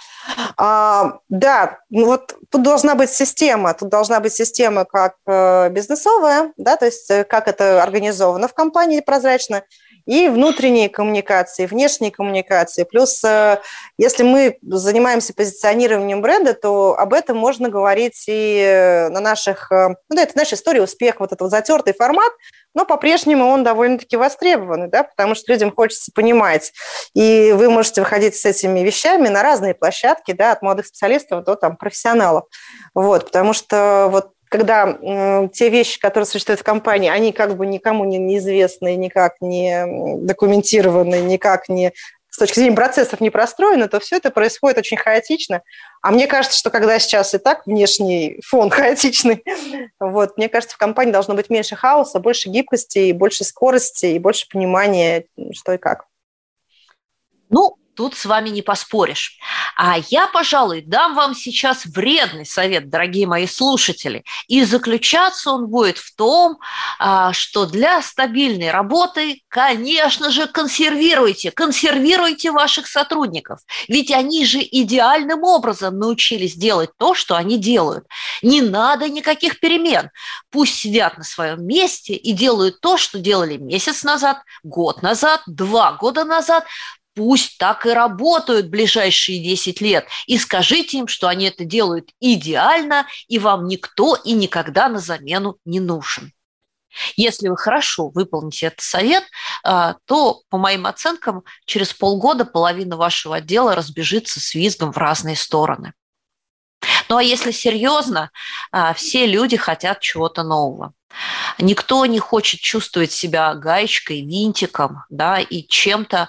[0.57, 6.53] А, да, ну вот тут должна быть система, тут должна быть система как э, бизнесовая,
[6.57, 9.65] да, то есть как это организовано в компании прозрачно,
[10.09, 12.85] и внутренние коммуникации, внешние коммуникации.
[12.85, 13.59] Плюс, э,
[13.99, 19.71] если мы занимаемся позиционированием бренда, то об этом можно говорить и э, на наших...
[19.71, 22.33] Э, ну да, это наша история успеха, вот этот затертый формат,
[22.75, 26.73] но по-прежнему он довольно-таки востребованный, да, потому что людям хочется понимать.
[27.13, 31.55] И вы можете выходить с этими вещами на разные площадки, да, от молодых специалистов до
[31.55, 32.45] там, профессионалов.
[32.95, 37.67] Вот, потому что вот когда э, те вещи, которые существуют в компании, они как бы
[37.67, 39.85] никому не неизвестны, никак не
[40.19, 41.93] документированы, никак не
[42.31, 45.63] с точки зрения процессов не простроены, то все это происходит очень хаотично.
[46.03, 49.43] А мне кажется, что когда сейчас и так внешний фон хаотичный,
[49.99, 54.47] вот, мне кажется, в компании должно быть меньше хаоса, больше гибкости, больше скорости, и больше
[54.49, 56.07] понимания, что и как.
[57.51, 59.39] Ну, тут с вами не поспоришь.
[59.77, 64.23] А я, пожалуй, дам вам сейчас вредный совет, дорогие мои слушатели.
[64.47, 66.59] И заключаться он будет в том,
[67.01, 73.59] а, что для стабильной работы, конечно же, консервируйте, консервируйте ваших сотрудников.
[73.89, 78.07] Ведь они же идеальным образом научились делать то, что они делают.
[78.43, 80.11] Не надо никаких перемен.
[80.53, 85.93] Пусть сидят на своем месте и делают то, что делали месяц назад, год назад, два
[85.95, 86.65] года назад,
[87.19, 90.07] пусть так и работают ближайшие 10 лет.
[90.29, 95.59] И скажите им, что они это делают идеально, и вам никто и никогда на замену
[95.65, 96.33] не нужен.
[97.17, 99.25] Если вы хорошо выполните этот совет,
[99.65, 105.35] а, то, по моим оценкам, через полгода половина вашего отдела разбежится с визгом в разные
[105.35, 105.95] стороны.
[107.09, 108.31] Ну а если серьезно,
[108.71, 110.93] а, все люди хотят чего-то нового.
[111.59, 116.29] Никто не хочет чувствовать себя гаечкой, винтиком, да, и чем-то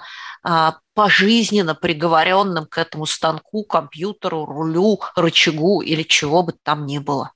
[0.94, 7.32] пожизненно приговоренным к этому станку, компьютеру, рулю, рычагу или чего бы там ни было.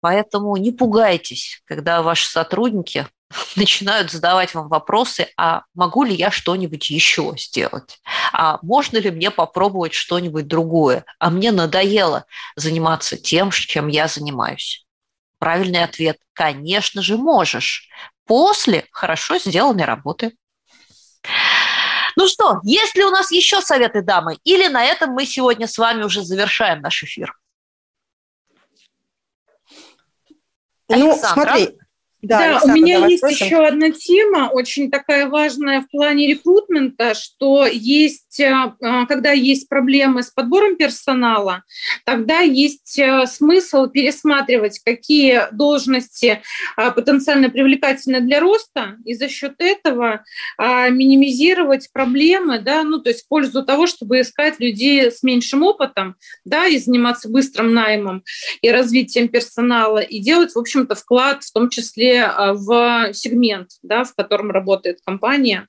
[0.00, 3.06] Поэтому не пугайтесь, когда ваши сотрудники
[3.56, 8.00] начинают задавать вам вопросы, а могу ли я что-нибудь еще сделать?
[8.32, 11.04] А можно ли мне попробовать что-нибудь другое?
[11.18, 12.24] А мне надоело
[12.56, 14.86] заниматься тем, чем я занимаюсь.
[15.38, 17.88] Правильный ответ– конечно же, можешь.
[18.26, 20.32] После хорошо сделанной работы.
[22.20, 24.36] Ну что, есть ли у нас еще советы дамы?
[24.44, 27.34] Или на этом мы сегодня с вами уже завершаем наш эфир?
[30.90, 31.78] Ну, смотри,
[32.22, 33.46] да, да у меня есть спросим.
[33.46, 39.68] еще одна тема, очень такая важная в плане рекрутмента, что есть, э, э, когда есть
[39.68, 41.64] проблемы с подбором персонала,
[42.04, 46.42] тогда есть э, смысл пересматривать, какие должности
[46.76, 50.24] потенциально привлекательны для роста, и за счет этого
[50.58, 56.16] минимизировать проблемы, да, ну, то есть в пользу того, чтобы искать людей с меньшим опытом,
[56.44, 58.22] да, и заниматься быстрым наймом
[58.62, 64.04] и развитием персонала, и делать, в общем-то, вклад в том числе Э, в сегмент, да,
[64.04, 65.68] в котором работает компания.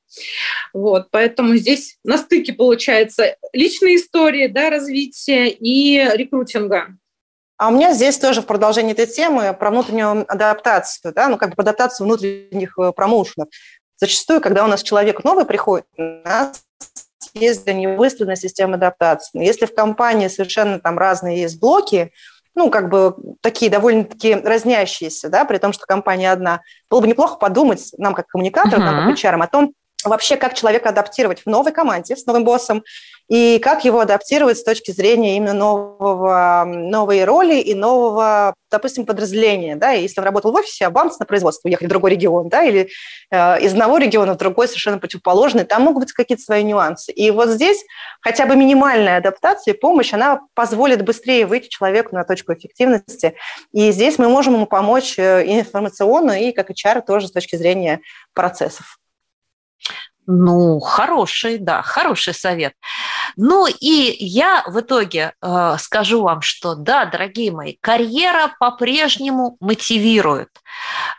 [0.73, 6.87] Вот, поэтому здесь на стыке получается личные истории, да, развития и рекрутинга.
[7.57, 11.55] А у меня здесь тоже в продолжении этой темы про внутреннюю адаптацию, да, ну как
[11.55, 13.49] бы адаптацию внутренних э, промоушенов.
[13.97, 16.63] Зачастую, когда у нас человек новый приходит, у нас
[17.35, 19.37] есть для него выстроенная система адаптации.
[19.37, 22.11] Но если в компании совершенно там разные есть блоки,
[22.55, 26.61] ну, как бы такие довольно-таки разнящиеся, да, при том, что компания одна.
[26.89, 28.91] Было бы неплохо подумать нам, как коммуникаторам, uh-huh.
[28.91, 29.73] нам, как HR, о том,
[30.03, 32.83] вообще, как человека адаптировать в новой команде с новым боссом,
[33.31, 39.77] и как его адаптировать с точки зрения именно нового, новой роли и нового, допустим, подразделения.
[39.77, 39.91] Да?
[39.91, 42.89] если он работал в офисе, а бамс на производство уехали в другой регион, да, или
[43.31, 47.13] э, из одного региона в другой совершенно противоположный, там могут быть какие-то свои нюансы.
[47.13, 47.81] И вот здесь
[48.19, 53.35] хотя бы минимальная адаптация и помощь, она позволит быстрее выйти человеку на точку эффективности.
[53.71, 57.55] И здесь мы можем ему помочь э, и информационно, и как HR тоже с точки
[57.55, 58.01] зрения
[58.33, 58.97] процессов.
[60.27, 62.73] Ну, хороший, да, хороший совет.
[63.35, 70.49] Ну и я в итоге э, скажу вам, что да, дорогие мои, карьера по-прежнему мотивирует.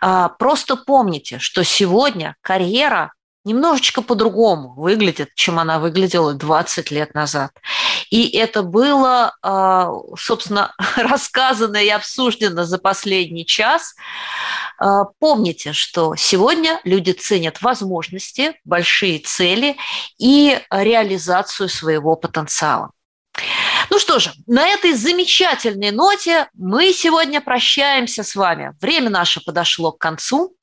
[0.01, 3.13] Э, просто помните, что сегодня карьера
[3.45, 7.51] немножечко по-другому выглядит, чем она выглядела 20 лет назад.
[8.13, 13.95] И это было, а, собственно, рассказано и обсуждено за последний час.
[14.79, 19.79] А, помните, что сегодня люди ценят возможности, большие цели
[20.19, 22.91] и реализацию своего потенциала.
[23.89, 28.75] Ну что же, на этой замечательной ноте мы сегодня прощаемся с вами.
[28.83, 30.55] Время наше подошло к концу.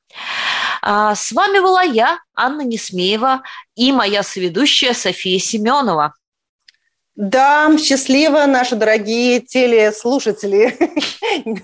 [0.83, 3.41] А, с вами была я, Анна Несмеева,
[3.73, 6.13] и моя соведущая София Семенова.
[7.19, 10.73] Да, счастливо, наши дорогие телеслушатели.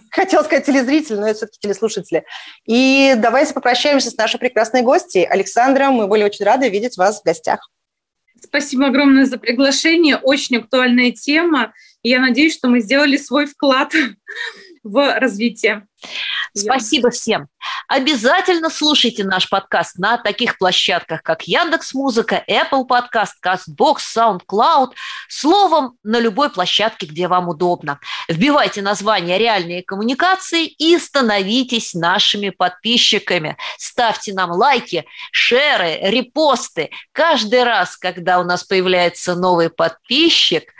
[0.12, 2.26] Хотел сказать телезрители, но это все-таки телеслушатели.
[2.66, 5.24] И давайте попрощаемся с нашей прекрасной гостьей.
[5.24, 7.72] Александра, мы были очень рады видеть вас в гостях.
[8.44, 10.18] Спасибо огромное за приглашение.
[10.18, 11.72] Очень актуальная тема.
[12.04, 13.94] И я надеюсь, что мы сделали свой вклад
[14.86, 15.88] в развитие.
[16.54, 17.48] Спасибо всем.
[17.88, 24.92] Обязательно слушайте наш подкаст на таких площадках, как Яндекс Музыка, Apple Podcast, CastBox, SoundCloud.
[25.28, 28.00] Словом, на любой площадке, где вам удобно.
[28.30, 33.58] Вбивайте название «Реальные коммуникации» и становитесь нашими подписчиками.
[33.78, 36.92] Ставьте нам лайки, шеры, репосты.
[37.12, 40.72] Каждый раз, когда у нас появляется новый подписчик,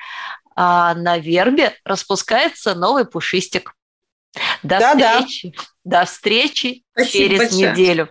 [0.56, 3.74] а на вербе распускается новый пушистик.
[4.66, 5.54] До да, встречи.
[5.84, 6.00] Да.
[6.00, 7.72] До встречи Спасибо через большое.
[7.72, 8.10] неделю.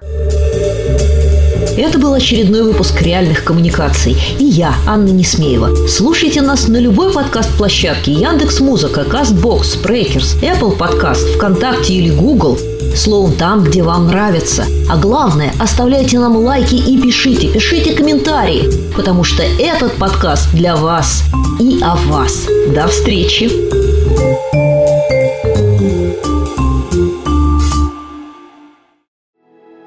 [1.77, 4.17] Это был очередной выпуск «Реальных коммуникаций».
[4.39, 5.89] И я, Анна Несмеева.
[5.89, 12.57] Слушайте нас на любой подкаст-площадке Яндекс Музыка, Кастбокс, Breakers, Apple Podcast, ВКонтакте или Google.
[12.95, 14.65] Словом, там, где вам нравится.
[14.89, 21.25] А главное, оставляйте нам лайки и пишите, пишите комментарии, потому что этот подкаст для вас
[21.59, 22.47] и о вас.
[22.69, 24.74] До встречи!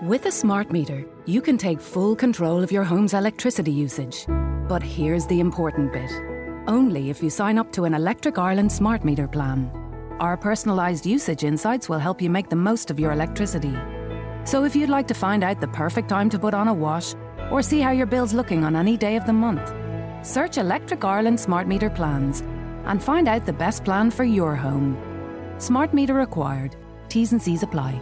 [0.07, 4.25] With a smart meter, you can take full control of your home's electricity usage.
[4.69, 6.09] But here's the important bit
[6.65, 9.69] only if you sign up to an Electric Ireland smart meter plan.
[10.21, 13.75] Our personalised usage insights will help you make the most of your electricity.
[14.45, 17.13] So if you'd like to find out the perfect time to put on a wash
[17.51, 19.73] or see how your bill's looking on any day of the month,
[20.25, 22.39] search Electric Ireland smart meter plans
[22.85, 24.97] and find out the best plan for your home.
[25.57, 26.77] Smart meter required.
[27.09, 28.01] T's and C's apply.